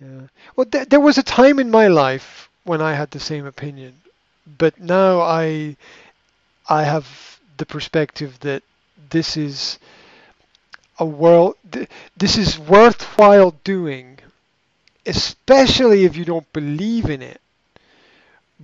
[0.00, 0.28] Yeah.
[0.54, 4.00] Well, th- there was a time in my life when I had the same opinion,
[4.46, 5.76] but now I
[6.68, 8.62] I have the perspective that
[9.10, 9.78] this is
[10.98, 11.88] a world th-
[12.18, 14.18] this is worthwhile doing,
[15.06, 17.40] especially if you don't believe in it,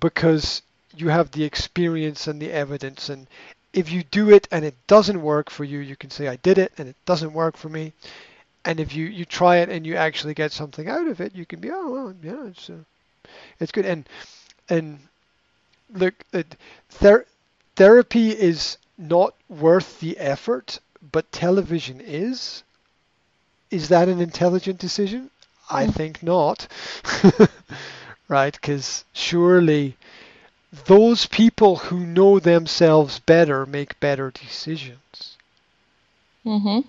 [0.00, 0.62] because
[0.96, 3.26] you have the experience and the evidence and
[3.72, 6.56] if you do it and it doesn't work for you, you can say I did
[6.58, 7.92] it and it doesn't work for me.
[8.64, 11.44] And if you, you try it and you actually get something out of it, you
[11.46, 12.84] can be oh well yeah it's uh,
[13.60, 14.08] it's good and
[14.68, 14.98] and
[15.92, 16.56] look it,
[16.88, 17.26] ther-
[17.76, 20.78] therapy is not worth the effort,
[21.12, 22.62] but television is.
[23.70, 25.30] Is that an intelligent decision?
[25.68, 25.94] I Mm.
[25.94, 26.68] think not.
[28.28, 28.52] right?
[28.54, 29.96] Because surely
[30.86, 35.36] those people who know themselves better make better decisions.
[36.44, 36.84] Mhm.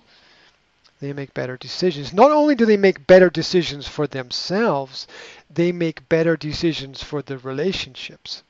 [1.00, 2.12] They make better decisions.
[2.12, 5.06] Not only do they make better decisions for themselves,
[5.48, 8.42] they make better decisions for the relationships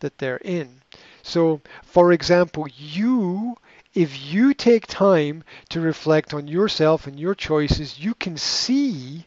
[0.00, 0.80] that they're in.
[1.22, 3.56] So, for example, you,
[3.94, 9.26] if you take time to reflect on yourself and your choices, you can see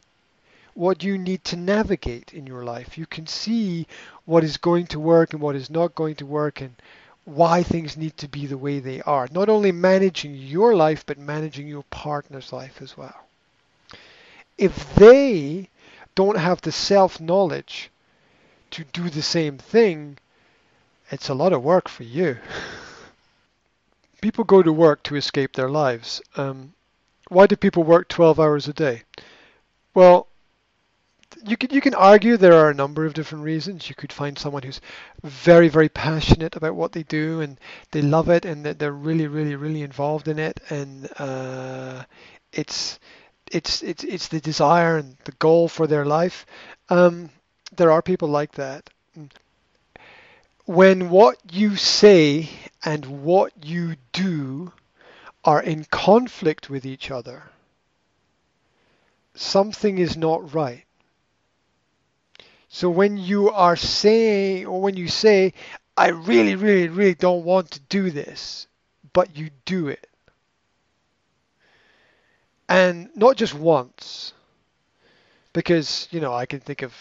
[0.73, 2.97] what you need to navigate in your life.
[2.97, 3.87] You can see
[4.25, 6.75] what is going to work and what is not going to work and
[7.27, 9.27] why things need to be the way they are.
[9.29, 13.27] Not only managing your life, but managing your partner's life as well.
[14.57, 15.67] If they
[16.15, 17.91] don't have the self knowledge
[18.71, 20.17] to do the same thing,
[21.11, 22.37] it's a lot of work for you.
[24.21, 26.21] people go to work to escape their lives.
[26.37, 26.73] Um,
[27.27, 29.03] why do people work 12 hours a day?
[29.93, 30.27] Well,
[31.45, 33.89] you can you can argue there are a number of different reasons.
[33.89, 34.81] You could find someone who's
[35.23, 37.59] very very passionate about what they do and
[37.91, 42.03] they love it and that they're really really really involved in it and uh,
[42.53, 42.99] it's
[43.51, 46.45] it's it's it's the desire and the goal for their life.
[46.89, 47.29] Um,
[47.75, 48.89] there are people like that.
[50.65, 52.49] When what you say
[52.83, 54.73] and what you do
[55.45, 57.43] are in conflict with each other,
[59.33, 60.86] something is not right.
[62.77, 65.53] So when you are saying, or when you say,
[65.97, 68.67] I really, really, really don't want to do this,
[69.13, 70.07] but you do it.
[72.69, 74.31] And not just once,
[75.53, 76.93] because, you know, I can think of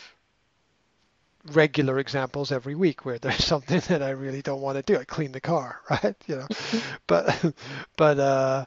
[1.52, 4.98] regular examples every week where there's something that I really don't want to do.
[4.98, 6.16] I clean the car, right?
[6.26, 6.48] You know,
[7.06, 7.52] but,
[7.98, 8.64] but, uh,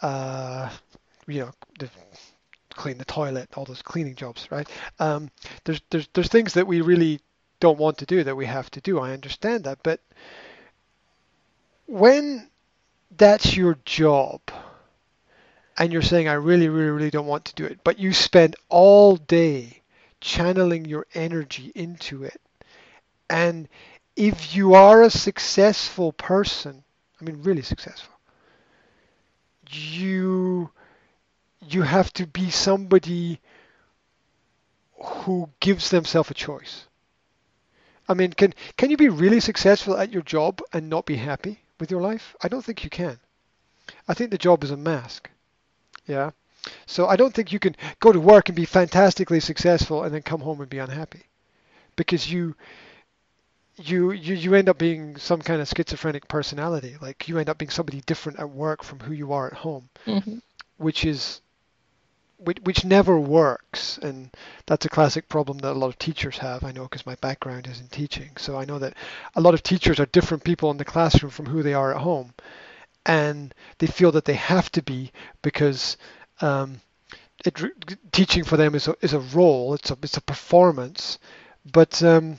[0.00, 0.70] uh,
[1.26, 1.90] you know, the,
[2.72, 4.68] clean the toilet, all those cleaning jobs, right?
[4.98, 5.30] Um,
[5.64, 7.20] there's there's there's things that we really
[7.60, 8.98] don't want to do that we have to do.
[8.98, 10.00] I understand that, but
[11.86, 12.48] when
[13.16, 14.40] that's your job
[15.78, 18.56] and you're saying I really really really don't want to do it, but you spend
[18.68, 19.82] all day
[20.20, 22.40] channeling your energy into it.
[23.28, 23.68] And
[24.16, 26.84] if you are a successful person,
[27.20, 28.14] I mean really successful,
[29.70, 30.70] you
[31.68, 33.40] you have to be somebody
[35.02, 36.86] who gives themselves a choice.
[38.08, 41.60] I mean, can can you be really successful at your job and not be happy
[41.78, 42.34] with your life?
[42.42, 43.18] I don't think you can.
[44.08, 45.30] I think the job is a mask.
[46.06, 46.30] Yeah.
[46.86, 50.22] So I don't think you can go to work and be fantastically successful and then
[50.22, 51.24] come home and be unhappy.
[51.96, 52.54] Because you
[53.76, 56.96] you you, you end up being some kind of schizophrenic personality.
[57.00, 59.88] Like you end up being somebody different at work from who you are at home,
[60.06, 60.42] Mhm.
[60.76, 61.40] which is
[62.44, 63.98] which, which never works.
[63.98, 64.30] And
[64.66, 67.66] that's a classic problem that a lot of teachers have i know because my background
[67.66, 68.30] is in teaching.
[68.36, 68.94] So i know that
[69.34, 72.00] a lot of teachers are different people in the classroom from who they are at
[72.02, 72.34] home.
[73.04, 75.96] And they feel that they have to be because
[76.40, 76.80] um,
[77.44, 77.60] it,
[78.12, 81.18] teaching for them is a, is a role it's a, it's a performance.
[81.64, 82.38] But um,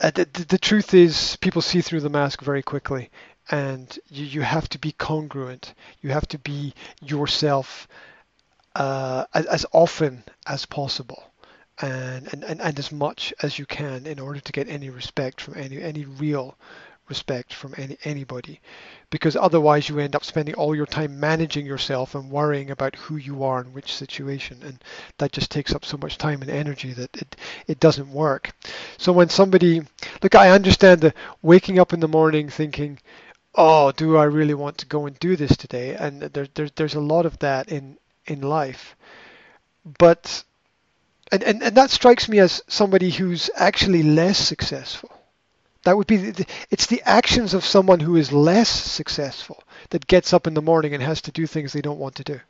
[0.00, 3.10] uh, the, the, the truth is people see through the mask very quickly.
[3.50, 5.74] And you, you have to be congruent.
[6.02, 7.88] You have to be yourself
[8.78, 11.24] uh, as, as often as possible
[11.80, 15.40] and, and, and, and as much as you can in order to get any respect
[15.40, 16.56] from any any real
[17.08, 18.60] respect from any anybody.
[19.10, 23.16] Because otherwise you end up spending all your time managing yourself and worrying about who
[23.16, 24.60] you are in which situation.
[24.62, 24.78] And
[25.16, 27.36] that just takes up so much time and energy that it
[27.66, 28.52] it doesn't work.
[28.96, 29.82] So when somebody
[30.22, 32.98] look I understand the waking up in the morning thinking
[33.56, 35.94] oh do I really want to go and do this today?
[35.94, 37.98] And there, there there's a lot of that in
[38.30, 38.96] in life.
[39.98, 40.44] But
[41.30, 45.10] and, and, and that strikes me as somebody who's actually less successful.
[45.84, 50.32] That would be the, it's the actions of someone who is less successful that gets
[50.32, 52.40] up in the morning and has to do things they don't want to do.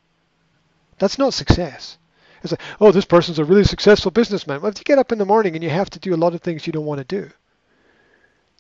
[0.98, 1.98] That's not success.
[2.42, 4.60] It's like, oh, this person's a really successful businessman.
[4.60, 6.34] Well, if you get up in the morning and you have to do a lot
[6.34, 7.30] of things you don't want to do,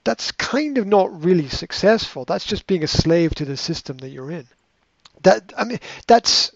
[0.04, 2.24] that's kind of not really successful.
[2.24, 4.46] That's just being a slave to the system that you're in.
[5.22, 6.52] That I mean, that's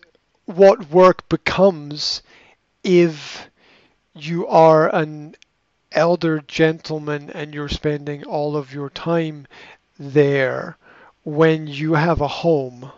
[0.47, 2.23] what work becomes
[2.83, 3.49] if
[4.15, 5.35] you are an
[5.93, 9.47] elder gentleman and you're spending all of your time
[9.99, 10.77] there
[11.25, 12.91] when you have a home.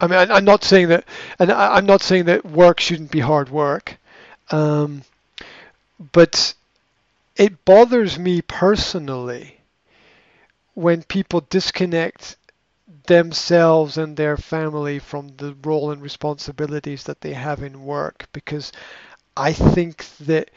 [0.00, 1.04] I mean, I, am not saying that,
[1.38, 3.96] and I, am not saying that work shouldn't be hard work,
[4.50, 5.02] um,
[6.12, 6.54] but
[7.36, 9.58] it bothers me personally
[10.74, 12.36] when people disconnect
[13.06, 18.72] themselves and their family from the role and responsibilities that they have in work because
[19.36, 20.50] I think that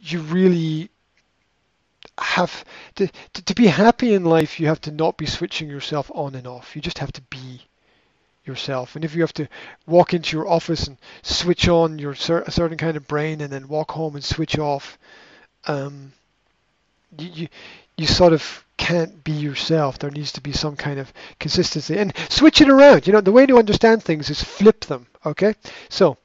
[0.00, 0.90] you really
[2.18, 2.64] have
[2.96, 6.34] to, to, to be happy in life you have to not be switching yourself on
[6.34, 6.76] and off.
[6.76, 7.62] You just have to be
[8.44, 8.96] yourself.
[8.96, 9.48] And if you have to
[9.86, 13.52] walk into your office and switch on your cer- a certain kind of brain and
[13.52, 14.98] then walk home and switch off
[15.66, 16.12] um,
[17.18, 17.48] you, you
[17.96, 20.00] you sort of can't be yourself.
[20.00, 23.06] There needs to be some kind of consistency and switch it around.
[23.06, 25.06] You know, the way to understand things is flip them.
[25.24, 25.54] Okay,
[25.88, 26.18] so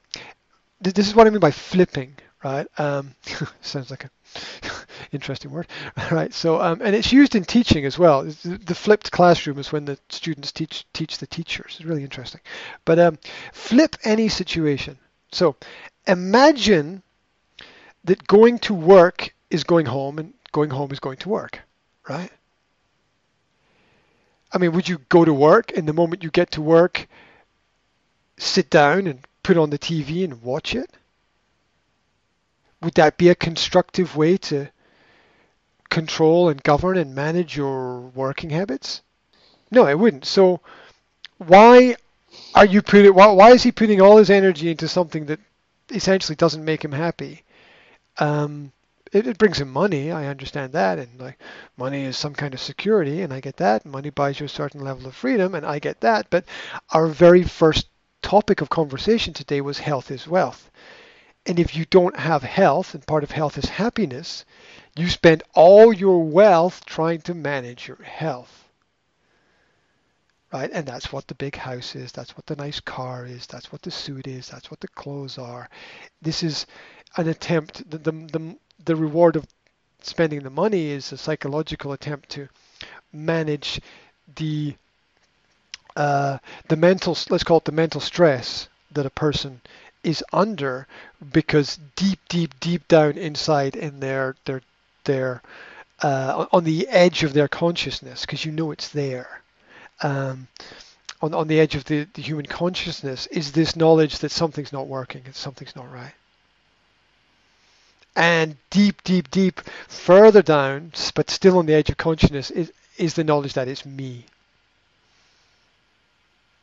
[0.82, 2.66] th- this is what I mean by flipping, right?
[2.76, 3.14] Um,
[3.60, 4.10] sounds like a
[5.12, 5.68] interesting word,
[6.10, 6.34] right?
[6.34, 8.24] So, um, and it's used in teaching as well.
[8.24, 11.76] The flipped classroom is when the students teach teach the teachers.
[11.76, 12.40] It's really interesting.
[12.84, 13.18] But um,
[13.52, 14.98] flip any situation.
[15.30, 15.54] So,
[16.08, 17.04] imagine
[18.02, 21.60] that going to work is going home and going home is going to work,
[22.08, 22.32] right?
[24.52, 27.06] I mean, would you go to work and the moment you get to work,
[28.38, 30.90] sit down and put on the TV and watch it?
[32.80, 34.70] Would that be a constructive way to
[35.90, 39.02] control and govern and manage your working habits?
[39.70, 40.24] No, it wouldn't.
[40.24, 40.60] So
[41.38, 41.96] why
[42.54, 45.40] are you putting why, why is he putting all his energy into something that
[45.90, 47.42] essentially doesn't make him happy?
[48.18, 48.72] Um,
[49.12, 50.10] it, it brings in money.
[50.10, 51.38] I understand that, and like
[51.76, 53.84] money is some kind of security, and I get that.
[53.84, 56.28] Money buys you a certain level of freedom, and I get that.
[56.30, 56.44] But
[56.90, 57.88] our very first
[58.22, 60.70] topic of conversation today was health is wealth.
[61.46, 64.44] And if you don't have health, and part of health is happiness,
[64.96, 68.68] you spend all your wealth trying to manage your health.
[70.52, 70.70] Right?
[70.72, 72.12] And that's what the big house is.
[72.12, 73.46] That's what the nice car is.
[73.46, 74.48] That's what the suit is.
[74.48, 75.68] That's what the clothes are.
[76.20, 76.66] This is
[77.16, 79.46] an attempt, the, the, the, the reward of
[80.02, 82.48] spending the money is a psychological attempt to
[83.12, 83.80] manage
[84.36, 84.74] the
[85.96, 86.38] uh,
[86.68, 89.60] the mental let's call it the mental stress that a person
[90.04, 90.86] is under
[91.32, 94.62] because deep deep deep down inside in their their
[95.04, 95.42] their
[96.02, 99.42] uh, on the edge of their consciousness because you know it's there.
[100.00, 100.46] Um,
[101.20, 104.86] on, on the edge of the, the human consciousness is this knowledge that something's not
[104.86, 106.14] working and something's not right
[108.18, 113.14] and deep, deep, deep, further down, but still on the edge of consciousness, is, is
[113.14, 114.24] the knowledge that it's me.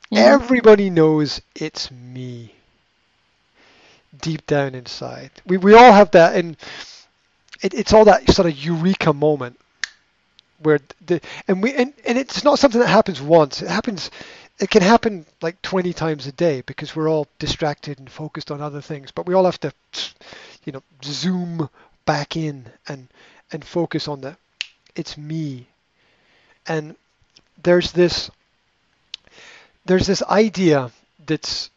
[0.09, 0.33] Yeah.
[0.33, 2.53] Everybody knows it's me.
[4.21, 6.55] Deep down inside, we we all have that, and
[7.61, 9.59] it, it's all that sort of eureka moment
[10.59, 11.19] where the
[11.49, 13.61] and we and, and it's not something that happens once.
[13.61, 14.11] It happens.
[14.57, 18.61] It can happen like 20 times a day because we're all distracted and focused on
[18.61, 19.11] other things.
[19.11, 19.73] But we all have to
[20.65, 21.69] you know, zoom
[22.05, 23.07] back in and
[23.51, 24.36] and focus on the
[24.95, 25.67] it's me.
[26.67, 26.95] And
[27.62, 28.31] there's this
[29.86, 30.91] there's this idea
[31.25, 31.69] that's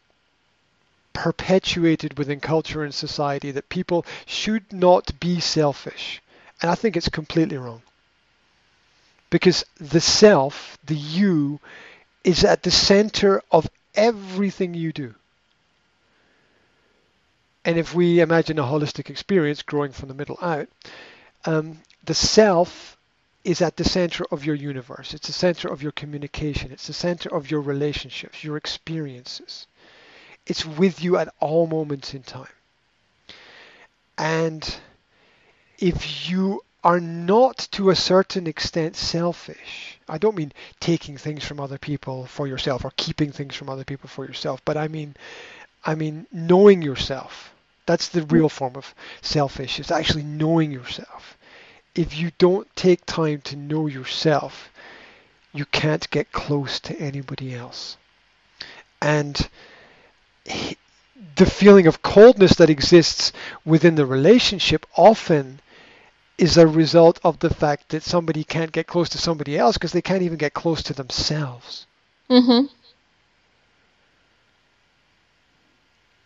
[1.13, 6.21] perpetuated within culture and society that people should not be selfish.
[6.61, 7.81] And I think it's completely wrong.
[9.29, 11.59] Because the self, the you,
[12.23, 15.13] is at the center of everything you do.
[17.69, 20.67] And if we imagine a holistic experience growing from the middle out,
[21.45, 22.97] um, the self
[23.43, 25.13] is at the center of your universe.
[25.13, 26.71] It's the center of your communication.
[26.71, 29.67] It's the center of your relationships, your experiences.
[30.47, 32.47] It's with you at all moments in time.
[34.17, 34.75] And
[35.77, 41.59] if you are not to a certain extent selfish, I don't mean taking things from
[41.59, 45.15] other people for yourself or keeping things from other people for yourself, but I mean
[45.85, 47.53] I mean, knowing yourself.
[47.89, 49.79] That's the real form of selfish.
[49.79, 51.39] It's actually knowing yourself.
[51.95, 54.71] If you don't take time to know yourself,
[55.53, 57.97] you can't get close to anybody else.
[59.01, 59.49] And
[61.35, 63.31] the feeling of coldness that exists
[63.65, 65.59] within the relationship often
[66.37, 69.93] is a result of the fact that somebody can't get close to somebody else because
[69.93, 71.87] they can't even get close to themselves.
[72.29, 72.67] Mm-hmm.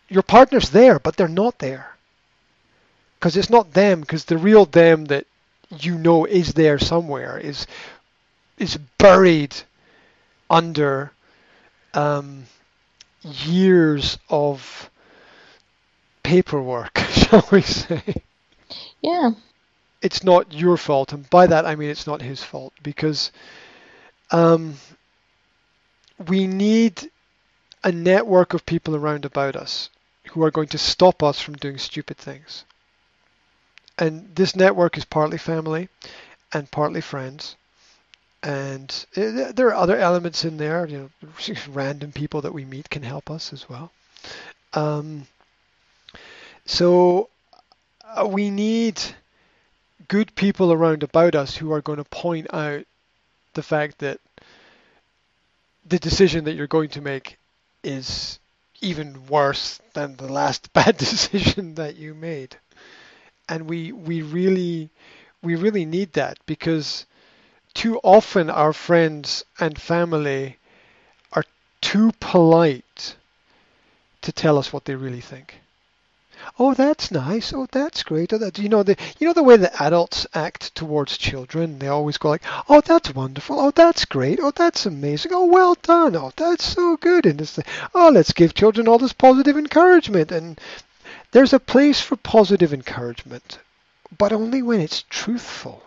[0.09, 1.95] Your partner's there, but they're not there.
[3.19, 5.25] Because it's not them, because the real them that
[5.79, 7.65] you know is there somewhere is
[8.57, 9.55] is buried
[10.49, 11.11] under
[11.93, 12.45] um,
[13.23, 14.89] years of
[16.21, 18.01] paperwork, shall we say.
[19.01, 19.31] Yeah.
[20.01, 23.31] It's not your fault, and by that I mean it's not his fault, because
[24.31, 24.75] um,
[26.27, 27.09] we need
[27.83, 29.89] a network of people around about us
[30.31, 32.63] who are going to stop us from doing stupid things.
[33.97, 35.89] And this network is partly family
[36.51, 37.55] and partly friends.
[38.41, 42.89] And uh, there are other elements in there, you know, random people that we meet
[42.89, 43.91] can help us as well.
[44.73, 45.27] Um,
[46.65, 47.29] so
[48.03, 48.99] uh, we need
[50.07, 52.85] good people around about us who are going to point out
[53.53, 54.19] the fact that
[55.85, 57.37] the decision that you're going to make
[57.83, 58.39] is
[58.81, 62.57] even worse than the last bad decision that you made.
[63.49, 64.89] And we we really
[65.41, 67.05] we really need that because
[67.73, 70.57] too often our friends and family
[71.33, 71.45] are
[71.81, 73.15] too polite
[74.21, 75.61] to tell us what they really think.
[76.59, 77.53] Oh, that's nice.
[77.53, 78.33] Oh, that's great.
[78.33, 81.79] Oh, you know the you know the way that adults act towards children.
[81.79, 83.59] They always go like, "Oh, that's wonderful.
[83.59, 84.39] Oh, that's great.
[84.41, 85.31] Oh, that's amazing.
[85.33, 86.17] Oh, well done.
[86.17, 90.33] Oh, that's so good." And it's like, "Oh, let's give children all this positive encouragement."
[90.33, 90.59] And
[91.31, 93.59] there's a place for positive encouragement,
[94.17, 95.81] but only when it's truthful.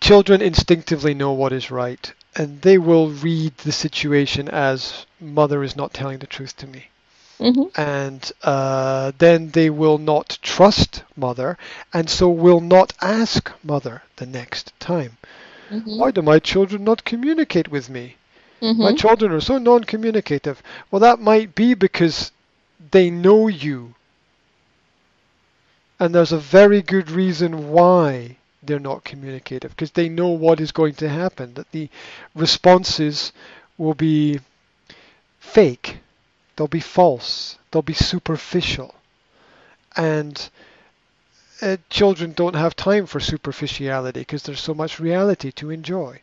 [0.00, 5.76] Children instinctively know what is right, and they will read the situation as mother is
[5.76, 6.86] not telling the truth to me
[7.40, 7.68] Mm-hmm.
[7.76, 11.56] and uh, then they will not trust mother
[11.92, 15.18] and so will not ask mother the next time
[15.70, 15.98] Mm-hmm.
[15.98, 18.16] why do my children not communicate with me
[18.80, 18.94] my Mm-hmm.
[18.94, 22.32] children are so non-communicative well that might be because
[22.92, 23.94] they know you
[26.00, 30.72] and there's a very good reason why they're not communicative because they know what is
[30.72, 31.88] going to happen that the
[32.34, 33.32] responses
[33.78, 34.40] will be
[35.40, 35.98] fake
[36.60, 38.94] they'll be false they'll be superficial.
[39.96, 40.50] And
[41.62, 46.20] uh, children don't have time for superficiality because there's so much reality to enjoy